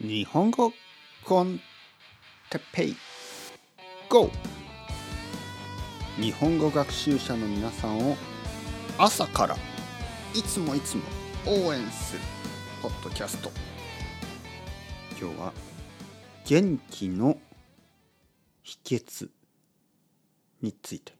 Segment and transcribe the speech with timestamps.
[0.00, 0.72] 日本語
[1.24, 1.58] コン
[2.50, 2.96] テペイ
[4.08, 4.30] GO!
[6.20, 8.16] 日本語学習者の皆さんを
[8.96, 9.56] 朝から
[10.36, 11.02] いつもいつも
[11.46, 12.20] 応援する
[12.80, 13.50] ポッドキャスト。
[15.20, 15.52] 今日は
[16.44, 17.36] 元気の
[18.62, 19.28] 秘訣
[20.62, 21.12] について。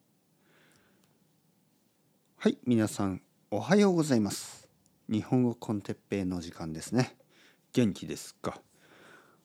[2.37, 4.69] はい皆さんおはようございます。
[5.11, 7.17] 日本語コンテッペイの時間ですね。
[7.73, 8.61] 元気ですか？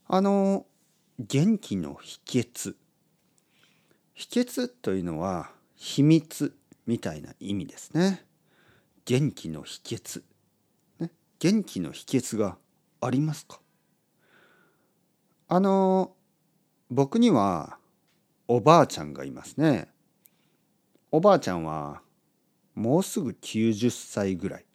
[0.07, 0.65] あの
[1.19, 2.75] 元気の秘訣。
[4.13, 8.25] 秘訣というのは秘密みたいな意味ですね。
[9.05, 10.23] 元気の秘訣、
[10.99, 12.57] ね、元気の秘訣が
[13.01, 13.59] ありますか？
[15.47, 16.13] あの
[16.89, 17.77] 僕には
[18.47, 19.87] おばあちゃんがいますね。
[21.11, 22.01] おばあちゃんは
[22.75, 24.65] もうすぐ90歳ぐらい。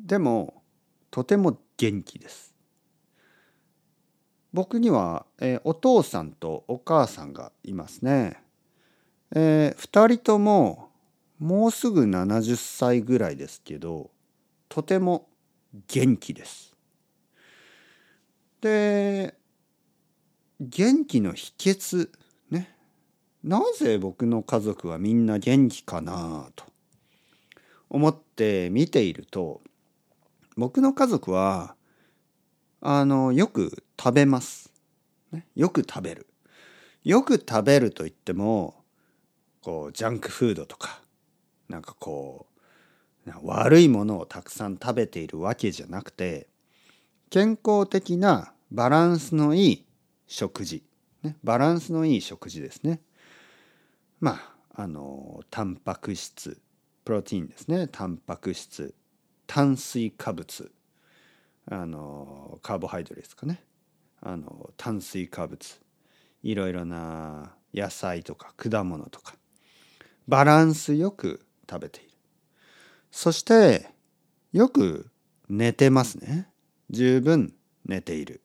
[0.00, 0.62] でも
[1.10, 2.55] とても元気です。
[4.56, 8.42] 僕には、えー、お父さんとお母さんがいますね。
[9.34, 10.88] えー、2人とも
[11.38, 14.10] もうすぐ70歳ぐらいですけど
[14.70, 15.28] とても
[15.88, 16.74] 元気です。
[18.62, 19.34] で
[20.58, 22.08] 元気の秘訣
[22.50, 22.74] ね
[23.44, 26.64] なぜ僕の家族はみんな元気かなと
[27.90, 29.60] 思って見ていると
[30.56, 31.76] 僕の家族は
[32.88, 34.70] あのよく食べます、
[35.32, 35.44] ね。
[35.56, 36.28] よく食べる。
[37.02, 38.84] よく食べると言っても
[39.60, 41.00] こうジャンクフードとか
[41.68, 42.46] なんかこ
[43.26, 46.46] う悪いものをたくさん食べているわけじゃなくて
[47.28, 49.86] 健康的なバランスのいい
[50.28, 50.84] 食事、
[51.24, 53.00] ね、バランスのいい食事ですね。
[54.20, 54.38] ま
[54.74, 56.60] ああのタンパク質
[57.04, 58.94] プロテインですねタンパク質
[59.48, 60.70] 炭水化物
[61.68, 63.62] あのカーボハイドレですかね。
[64.20, 65.80] あの炭水化物。
[66.42, 69.34] いろいろな野菜とか果物とか。
[70.28, 72.10] バランスよく食べている。
[73.10, 73.88] そして
[74.52, 75.10] よく
[75.48, 76.48] 寝てますね。
[76.90, 78.42] 十分寝ている。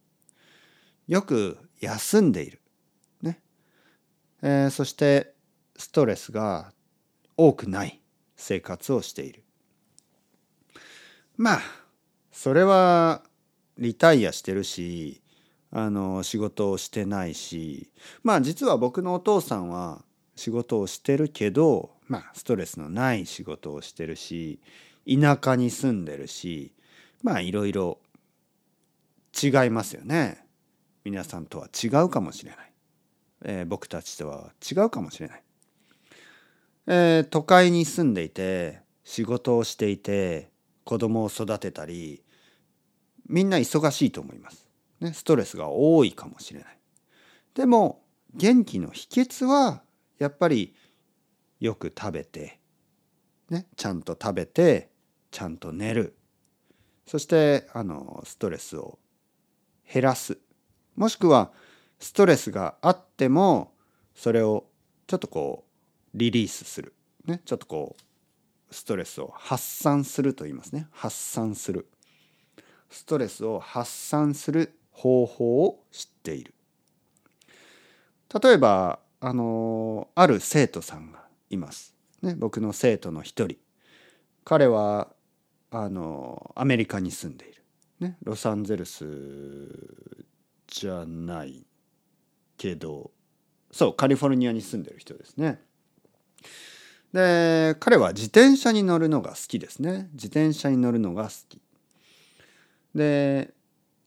[1.07, 2.61] よく休んでいる。
[3.21, 3.39] ね、
[4.41, 5.33] えー、そして
[5.77, 6.73] ストレスが
[7.37, 8.01] 多くない
[8.35, 9.43] 生活をしている。
[11.37, 11.80] まあ
[12.31, 13.23] それは
[13.77, 15.21] リタイアしてるし
[15.71, 17.89] あの仕事をしてないし。
[18.23, 20.03] まあ実は僕のお父さんは
[20.35, 24.59] 仕事をしてるけどまあストレスのない仕事をしてるし
[25.07, 26.73] 田舎に住んでるし
[27.23, 27.99] まあいろいろ
[29.41, 30.45] 違いますよね。
[31.03, 32.71] 皆さんとは違うかもしれない、
[33.43, 35.43] えー、僕たちとは違うかもしれない、
[36.85, 40.50] えー、都会に住んでいて仕事をしていて
[40.91, 42.21] 子供を育てたり
[43.29, 44.67] みんな忙しいと思います。
[44.99, 46.77] ね、ストレスが多いかもしれない。
[47.53, 48.03] でも
[48.33, 49.83] 元気の秘訣は
[50.19, 50.75] やっぱり
[51.61, 52.59] よく食べて、
[53.49, 54.89] ね、ちゃんと食べて
[55.31, 56.17] ちゃんと寝る
[57.05, 58.99] そしてあのストレスを
[59.89, 60.39] 減らす
[60.97, 61.53] もしくは
[61.99, 63.71] ストレスがあっても
[64.13, 64.65] それを
[65.07, 65.63] ちょっとこ
[66.13, 66.93] うリリースする、
[67.25, 68.10] ね、ちょっとこう
[68.71, 70.87] ストレスを発散すると言いますね。
[70.91, 71.87] 発散する。
[72.89, 76.53] ストレスを発散する方法を知っている。
[78.41, 83.57] 例えばあのある生徒さんがいます、ね、僕の生徒の一人。
[84.43, 85.09] 彼は
[85.69, 87.63] あのアメリカに住んでいる、
[87.99, 89.05] ね、ロサンゼルス
[90.67, 91.65] じゃない
[92.57, 93.11] けど
[93.71, 95.61] そうカリフォルニアに住んでる人ですね。
[97.13, 100.09] で彼は自転車に乗るのが好きですね。
[100.13, 101.61] 自転車に乗るのが好き。
[102.95, 103.53] で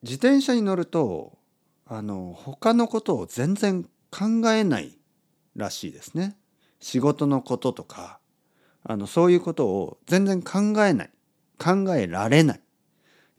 [0.03, 1.39] 自転車に乗ると
[1.87, 4.99] あの他のことを全然考えない
[5.57, 6.37] らしいですね。
[6.81, 8.21] 仕事のこととか
[8.85, 11.11] あのそういうことを全然考えない。
[11.59, 12.61] 考えられない。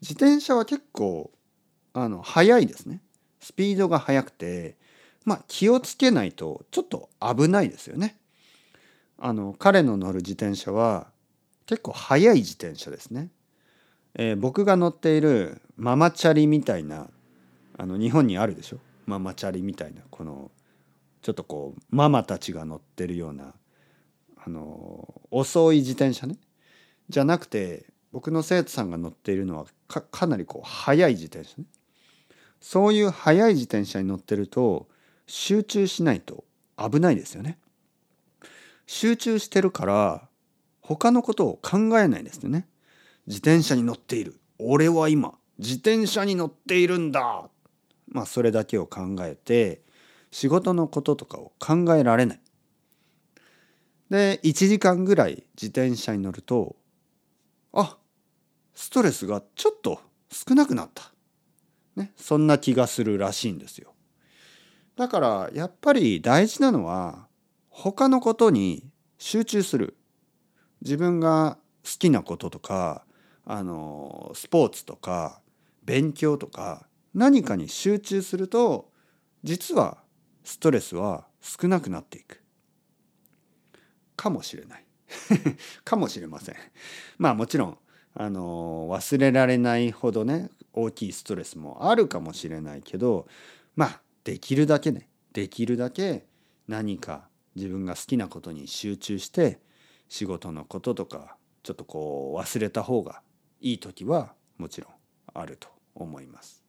[0.01, 1.31] 自転車は結構
[1.93, 3.01] あの速いですね。
[3.39, 4.77] スピードが速くて
[5.25, 8.17] まあ気をつけないとちょっと危ないですよね。
[9.17, 11.07] あの彼の乗る自転車は
[11.65, 13.29] 結構速い自転車ですね。
[14.15, 17.07] えー、僕が乗っているママチャリみたいな
[17.77, 18.79] あの日本にあるでしょ？
[19.05, 20.51] ママチャリみたいなこの
[21.21, 23.53] ちょっとこうママたちが乗ってるような
[24.45, 26.37] あの遅い自転車ね？
[27.09, 31.65] じゃなくて僕の生徒さんが乗っているのはかかなりこう速い自転車ね
[32.61, 34.87] そういう速い自転車に乗ってると
[35.27, 36.45] 集中しないと
[36.77, 37.57] 危ないですよね。
[38.87, 40.29] 集中してるから
[40.81, 42.67] 他のことを考えないんですね。
[43.27, 44.39] 自転車に乗っている。
[44.59, 47.49] 俺は今自転車に乗っているんだ
[48.07, 49.81] まあそれだけを考えて
[50.31, 52.39] 仕事のこととかを考えられない。
[54.09, 56.75] で1時間ぐらい自転車に乗ると
[57.73, 57.97] あ
[58.73, 59.99] ストレスがちょっと
[60.29, 61.11] 少なくなった。
[61.95, 63.93] ね、そんな気がするらしいんですよ。
[64.97, 67.27] だからやっぱり大事なのは
[67.77, 68.87] 他のことに
[69.17, 69.97] 集中する。
[70.81, 73.03] 自分が好きなこととか
[73.43, 75.41] あのスポーツとか
[75.83, 78.89] 勉強とか何かに集中すると
[79.43, 79.97] 実は
[80.45, 82.41] ストレスは少なくなっていく。
[84.15, 84.85] かもしれない。
[85.83, 86.55] かもしれません。
[87.17, 87.77] まあもちろん
[88.13, 93.27] あの忘れられないほどね大きいストレスもあるかもしれないけど
[93.75, 96.25] まあできるだけねできるだけ
[96.69, 99.59] 何か自分が好きなことに集中して
[100.09, 103.21] 仕事のこととかちょっとこう忘れた方が
[103.61, 104.91] いい時はもちろん
[105.33, 106.63] あると思います。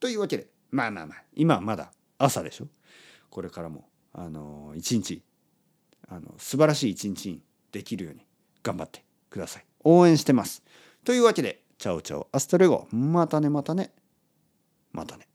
[0.00, 2.66] というわけでまあまあまあ今はまだ朝でしょ？
[3.30, 5.22] これからもあの一日
[6.08, 8.26] あの素晴らしい一日にできるように
[8.62, 9.64] 頑張ってください。
[9.84, 10.62] 応援してます。
[11.04, 13.92] というわけでチャオチャオアストレゴまたねまたね
[14.92, 15.26] またね。